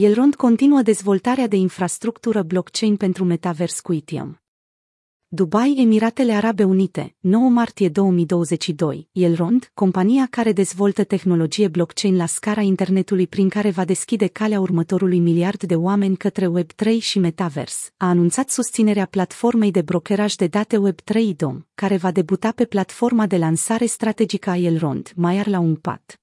[0.00, 4.40] Elrond continuă dezvoltarea de infrastructură blockchain pentru metavers cu Ethereum.
[5.28, 12.60] Dubai, Emiratele Arabe Unite, 9 martie 2022, Elrond, compania care dezvoltă tehnologie blockchain la scara
[12.60, 18.08] internetului prin care va deschide calea următorului miliard de oameni către Web3 și Metavers, a
[18.08, 23.36] anunțat susținerea platformei de brokeraj de date Web3 IDOM, care va debuta pe platforma de
[23.36, 26.18] lansare strategică a Elrond, Maiar la un pat.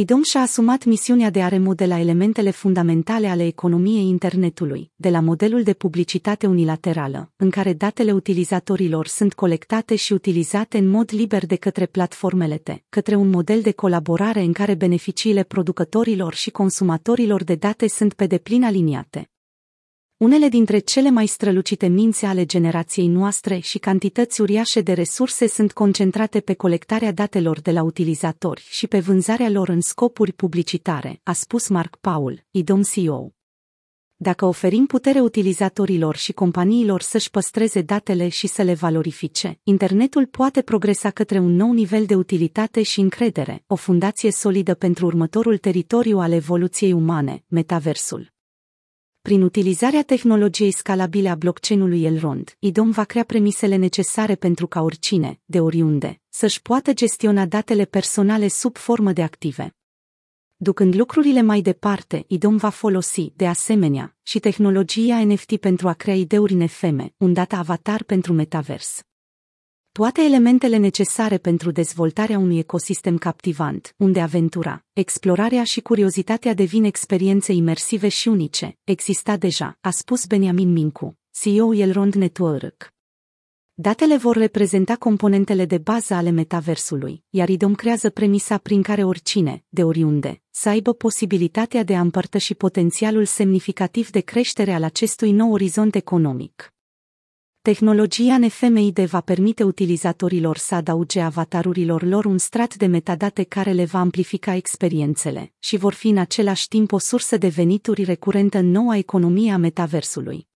[0.00, 5.62] IDOM și-a asumat misiunea de a remodela elementele fundamentale ale economiei internetului, de la modelul
[5.62, 11.56] de publicitate unilaterală, în care datele utilizatorilor sunt colectate și utilizate în mod liber de
[11.56, 17.54] către platformele T, către un model de colaborare în care beneficiile producătorilor și consumatorilor de
[17.54, 19.30] date sunt pe deplin aliniate.
[20.20, 25.72] Unele dintre cele mai strălucite minți ale generației noastre și cantități uriașe de resurse sunt
[25.72, 31.32] concentrate pe colectarea datelor de la utilizatori și pe vânzarea lor în scopuri publicitare, a
[31.32, 33.32] spus Mark Paul, IDOM CEO.
[34.16, 40.62] Dacă oferim putere utilizatorilor și companiilor să-și păstreze datele și să le valorifice, internetul poate
[40.62, 46.18] progresa către un nou nivel de utilitate și încredere, o fundație solidă pentru următorul teritoriu
[46.18, 48.38] al evoluției umane, metaversul.
[49.22, 55.40] Prin utilizarea tehnologiei scalabile a blockchain-ului Elrond, IDOM va crea premisele necesare pentru ca oricine,
[55.44, 59.74] de oriunde, să-și poată gestiona datele personale sub formă de active.
[60.56, 66.16] Ducând lucrurile mai departe, IDOM va folosi, de asemenea, și tehnologia NFT pentru a crea
[66.16, 69.02] ideuri nefeme, un data avatar pentru metavers
[69.92, 77.52] toate elementele necesare pentru dezvoltarea unui ecosistem captivant, unde aventura, explorarea și curiozitatea devin experiențe
[77.52, 82.92] imersive și unice, exista deja, a spus Benjamin Mincu, CEO Elrond Network.
[83.74, 89.64] Datele vor reprezenta componentele de bază ale metaversului, iar IDOM creează premisa prin care oricine,
[89.68, 95.52] de oriunde, să aibă posibilitatea de a împărtăși potențialul semnificativ de creștere al acestui nou
[95.52, 96.72] orizont economic.
[97.62, 103.84] Tehnologia NFMID va permite utilizatorilor să adauge avatarurilor lor un strat de metadate care le
[103.84, 108.70] va amplifica experiențele și vor fi în același timp o sursă de venituri recurentă în
[108.70, 110.48] noua economie a metaversului.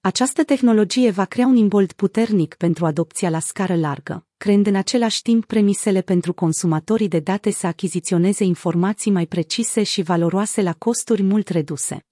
[0.00, 5.22] Această tehnologie va crea un imbold puternic pentru adopția la scară largă, creând în același
[5.22, 11.22] timp premisele pentru consumatorii de date să achiziționeze informații mai precise și valoroase la costuri
[11.22, 12.06] mult reduse.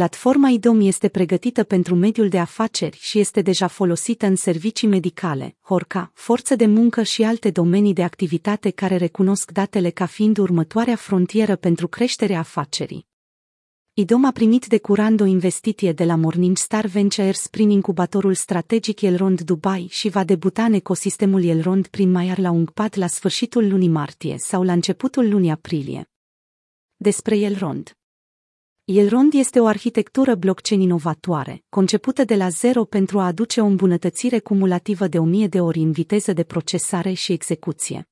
[0.00, 5.56] Platforma IDOM este pregătită pentru mediul de afaceri și este deja folosită în servicii medicale,
[5.60, 10.96] Horca, forță de muncă și alte domenii de activitate care recunosc datele ca fiind următoarea
[10.96, 13.06] frontieră pentru creșterea afacerii.
[13.92, 19.40] IDOM a primit de curând o investiție de la Morningstar Ventures prin incubatorul strategic Elrond
[19.40, 24.34] Dubai și va debuta în ecosistemul Elrond prin Maiar la Ungpad la sfârșitul lunii martie
[24.38, 26.10] sau la începutul lunii aprilie.
[26.96, 27.96] Despre Elrond
[28.86, 34.38] Elrond este o arhitectură blockchain inovatoare, concepută de la zero pentru a aduce o îmbunătățire
[34.38, 38.08] cumulativă de 1000 de ori în viteză de procesare și execuție.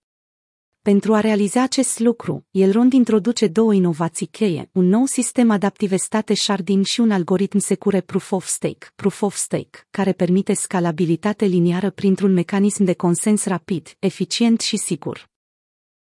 [0.82, 6.34] Pentru a realiza acest lucru, Elrond introduce două inovații cheie, un nou sistem adaptive state
[6.34, 11.90] Sharding și un algoritm secure Proof of Stake, Proof of Stake, care permite scalabilitate liniară
[11.90, 15.31] printr-un mecanism de consens rapid, eficient și sigur.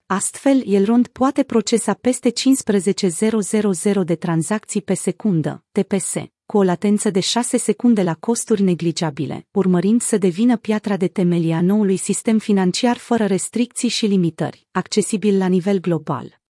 [0.09, 6.13] Astfel, Elrond poate procesa peste 15.000 de tranzacții pe secundă, TPS,
[6.45, 11.53] cu o latență de 6 secunde la costuri neglijabile, urmărind să devină piatra de temelie
[11.53, 16.41] a noului sistem financiar fără restricții și limitări, accesibil la nivel global.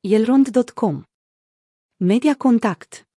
[0.00, 1.02] Elrond.com
[1.96, 3.08] Media Contact.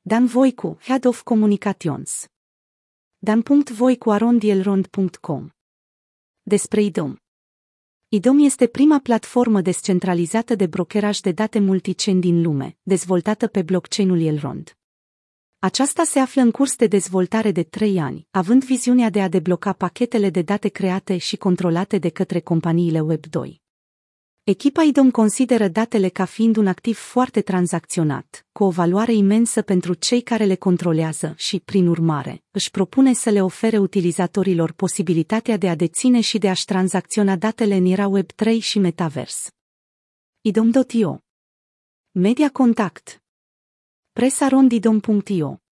[0.00, 2.26] Dan Voicu, Head of Communications.
[3.18, 5.48] Dan.voicu.arondilrond.com
[6.42, 7.16] Despre IDOM
[8.08, 14.20] IDOM este prima platformă descentralizată de brokeraj de date multicen din lume, dezvoltată pe blockchain-ul
[14.20, 14.76] Elrond.
[15.58, 19.72] Aceasta se află în curs de dezvoltare de trei ani, având viziunea de a debloca
[19.72, 23.65] pachetele de date create și controlate de către companiile Web2.
[24.48, 29.94] Echipa IDOM consideră datele ca fiind un activ foarte tranzacționat, cu o valoare imensă pentru
[29.94, 35.68] cei care le controlează și, prin urmare, își propune să le ofere utilizatorilor posibilitatea de
[35.68, 39.48] a deține și de a-și tranzacționa datele în era Web3 și Metavers.
[40.40, 41.18] idom.io
[42.10, 43.22] Media Contact.
[44.12, 45.65] Presarondidom.io